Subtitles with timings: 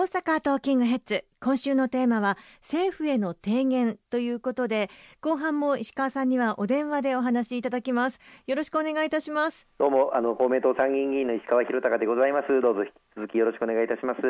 [0.00, 1.26] 大阪トーキングヘッズ。
[1.42, 4.88] 今週のテーマは政府への提言ということで
[5.20, 8.18] 後半も石川さんにはお電話でお話しいただきます。
[8.46, 9.66] よろしくお願いいたします。
[9.78, 12.48] どうもあの公明党参議院議員の石川博隆でございます。
[12.62, 14.20] どうぞ引き続きよろしくお願いいたします。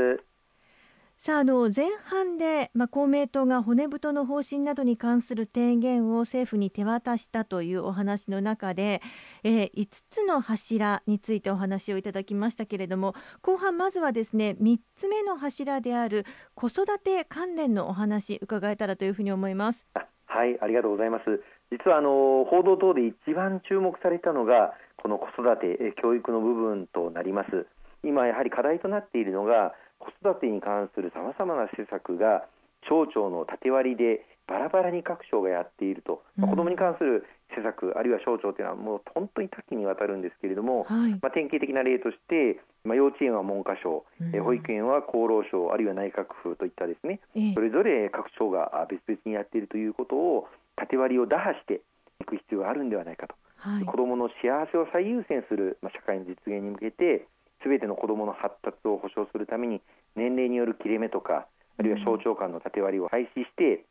[1.23, 9.03] さああの前半で、まあ、公明党が骨太の方針などに関する提言を政府に手渡したというお話の中で、
[9.45, 19.87] えー、5つの柱についてお話をいただきましたけれども後半まずはですね3つ目の柱である子育て関連のお話伺えたらというふうに思います。
[20.25, 21.25] はいありがとうございます。
[21.71, 27.67] 実はあの報道等で一番注目されたのがこの子育て教育の部分となります。
[28.05, 32.45] 今やはり課題となっているのが子育てに関するさまざまな施策が
[32.89, 47.21] 省庁の縦割りでバラバラに各省がやっていると、うん、子どもに関する施策あるいは省庁というのはもう本当に多岐にわたるんですけれども、はい、まあ、典型的な例として、まあ、幼稚園は文科省、うん、保育園は厚労省あるいは内閣府といったですね、
[47.55, 51.83] それぞれ各省が別々にやっているということを縦割りを打破して
[52.21, 57.27] いく必要があるんではないかと、はい、子どもの幸せを最優先する、まあ、社会の実現に向けて
[57.63, 59.81] すべての子どもの発達を保障するために
[60.17, 61.47] 年齢による切れ目とか
[61.79, 63.85] あるいは省庁間の縦割りを廃止して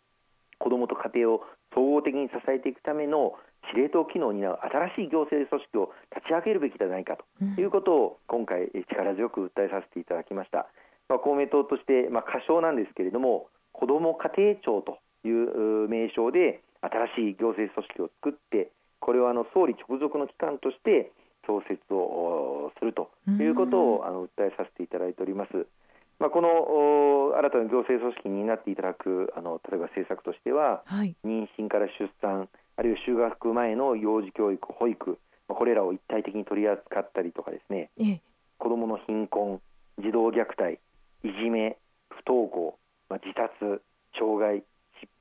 [0.60, 1.42] 子どもと家庭を
[1.74, 3.34] 総合的に支えていくための
[3.72, 4.60] 司令塔機能を担う
[4.96, 10.68] 新しい行政組織を立ち上げるべきではないかということを今回力強く訴えさせていただきました、
[11.08, 21.12] まあ、公明党として、まあ、仮称なんですけれども子ども家庭庁という名称で新しい行政組織を作ってこれをあの総理直属の機関として
[21.46, 25.68] 創設をするということをあの訴えさせていただいております。
[26.20, 38.22] まあ、この新たな行政組織になっていただくあの例えば政策としては、はい、妊娠から出産あるいは就学前の幼児教育保育、まあ、これらを一体的に取り扱ったりとかですね、ええ、
[38.58, 39.62] 子どもの貧困
[39.98, 40.80] 児童虐待
[41.24, 41.78] いじめ
[42.10, 42.78] 不登校、
[43.10, 43.82] まあ、自殺
[44.18, 44.64] 障害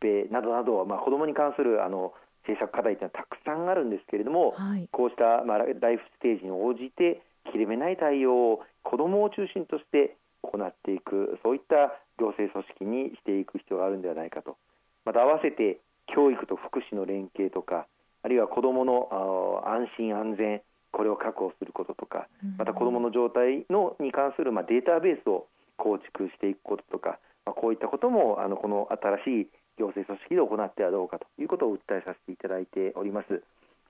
[0.03, 2.13] 疾病などなど、まあ、子どもに関するあの
[2.49, 7.21] 政策課題というのはたくさんあるんですけれども、はい、こうした、まあ、ライフステージに応じて
[7.53, 14.57] 切れ目ない対応を子どもを中心として行っていくそういった行政組織にしていく必要があるのではないかと。
[15.05, 17.87] また合わせて教育と福祉の連携とか
[18.23, 29.49] あるいは子どもの安心安全これを確保することとかまた子どもの状態のに関する、まあ、データベースを構築していくこととか、まあ、こういったこともあのこの新しい
[29.79, 33.43] 行政組織で行ってはどうかということを訴えさせていただいております。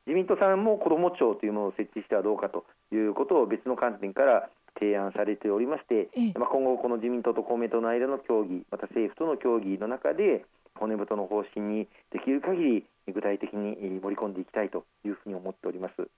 [0.06, 10.44] 自民党さんも子ども庁というものを設置してはどうかということを別の観点から提案されておりまして、まあ、今後、この自民党と公明党の間の協議また政府との協議の中で
[10.76, 16.08] 骨太の方針にできる限り具体的に盛り込んでいきたいというふうに思っております。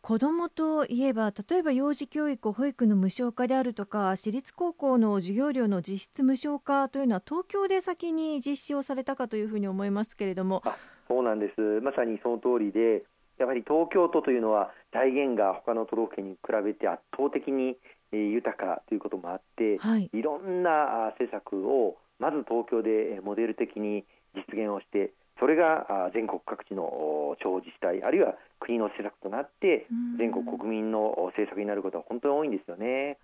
[0.00, 10.62] 子どもといえば例えば幼児教育保育の無償化であるとか私立高校の授業料の実質無償化というのは東京で先に実施をされたかというふうに思いますけれども。
[11.08, 11.60] そうなんです。
[11.82, 13.04] まさにその通りで
[13.38, 17.76] やはり東京都というのは財源が他の都道府県に比べて圧倒的に
[18.12, 24.04] 豊かということもあって、はい、いろんな施策をまず東京でモデル的に
[24.34, 29.86] 実現をしてそれが全国各地の地方自治体あるいは国の施策となって
[30.18, 33.18] 全国国民の政策になることは本当に多いんですよね。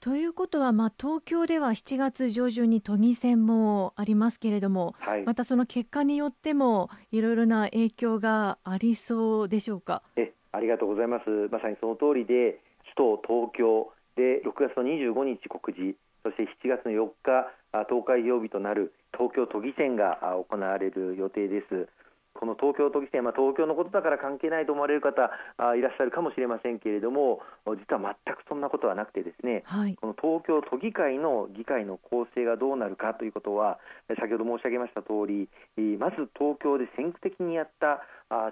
[0.00, 10.02] ということは、まあ、東京では7月上旬に都議選もありますけれども、はい、またその結果によってもいろいろな影響がありそうでしょうか？
[10.16, 11.28] えありがとうございます。
[11.52, 12.60] まさにその通りで
[12.96, 21.88] 首都東京で6月の25日告示そして7月の4日投開票日となる東京都議選が行われる予定です。
[22.32, 33.78] この東京都議選、まあ、東京のことだから関係ないと思われる方あいらっしゃるかもしれませんけれども実は全くそんなことはなくてですね、はい、この東京都議会の議会の構成がどうなるかということは
[34.08, 35.50] 先ほど申し上げました通り
[35.98, 38.00] まず東京で先駆的にやった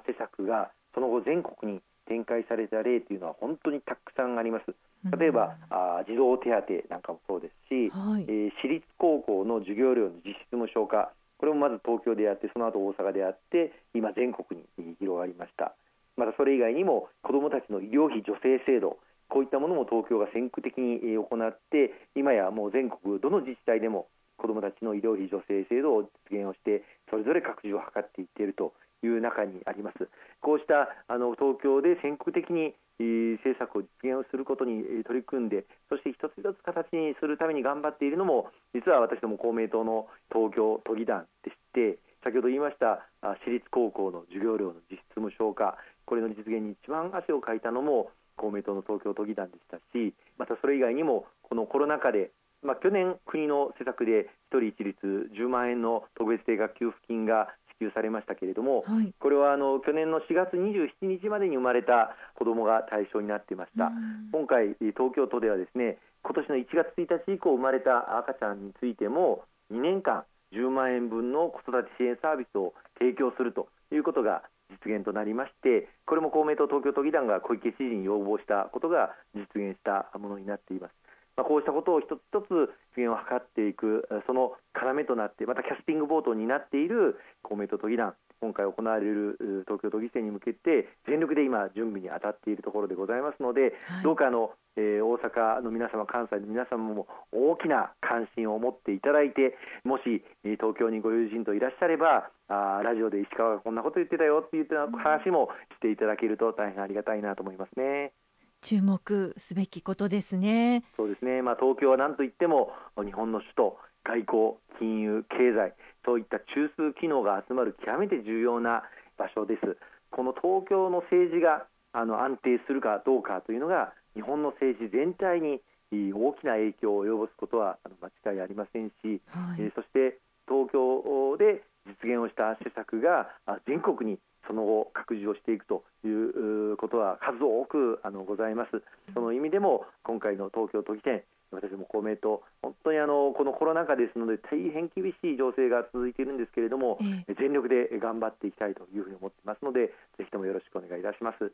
[0.06, 4.74] 施策がその後全国に展開された例というのは本当にたくさんあります。
[5.18, 11.12] 例えば、うん、あ児童手当なんかもそうですし、はい、えー、私立高校の授業料の実質無償化。
[11.38, 15.74] これもまず東京でやってその後大阪でやって今全国に広がりました。
[16.16, 18.98] またそれ以外にも子どもたちの医療費助成制度。
[19.28, 24.08] こういったものも東京が先駆的に行って今やもう全国どの自治体でも
[24.38, 28.72] 子どもたちの医療費助成制度を実現をしてそれぞれ拡充を図っていっていると
[29.02, 30.08] いう中にあります。
[30.40, 52.30] こうしたあの東京で先駆的に政策を実現をすることに取り組んでそして一つ一つ形にするために頑張っているのも実は私ども公明党の東京都議団でして先ほど言いました私立高校の授業料の実質無償化これの実現に一番汗をかいたのも公明党の東京都議団でしたしまたそれ以外にもこのコロナ禍で
[52.62, 63.92] まあ、去年、国の施策で1人一律10万円の特別定額給付金が支給されましたけれども、はい、これはあの去年の4月27日までに生まれた子どもが対象になっていました、
[64.32, 74.42] 今回、東京都ではですね今年の1月1日以降生まれた赤ちゃんについても2年間10万円分の子育て支援サービスを提供するということが
[74.84, 80.92] 実現となりましてこれも公明党東京都議団が小池知事に要望したことが実現したものになっています。
[81.38, 99.54] まあ、こうしたことを一つ一つ実現を図っていくその要となってまたキャスティングボートになっている公明党都議団今回行われる東京都議選に向けて全力で今準備に当たっているところでございますので、はい、どうかあの、えー、大阪の皆様関西の皆様も大きな関心を持っていただいて
[99.84, 108.12] もし東京にご友人といらっしゃればあラジオで石川がこんなこと言ってたよっていう話もしていただけると大変ありがたいなと思いますね。
[108.60, 110.84] 注目すべきことですね。
[110.96, 111.42] そうですね。
[111.42, 115.74] まあ東京は何といっても日本の首都、外交、金融、経済
[116.04, 118.82] そういった中枢機能が集まる極めて重要な
[119.16, 119.76] 場所です。
[120.10, 125.60] この東京の政治があの安定するかどうかというのが日本の政治全体に
[125.92, 127.78] 大きな影響を及ぼすことは
[128.24, 130.18] 間違いありませんし、はい、えー、そして
[130.48, 133.28] 東京で実現をした施策が
[133.66, 138.82] 全国にその後拡充をしていくということは数多くあのございます。
[139.14, 149.88] その意味でも今回の東京都議選私も公明党、本当にあのこのコロナ禍ですので大変厳しい情勢が続いているんですけれども、え全力で頑張っていきたいというふうに思っていますので、
[150.18, 151.52] ぜひともよろしくお願いいたします。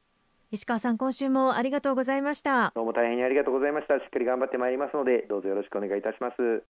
[0.51, 2.73] 石川さん、今週もありがとうございました。
[2.75, 3.99] どうも大変にありがとうございました。
[3.99, 6.65] しっかり頑張ってまいりますので、どうぞよろしくお願いいたします。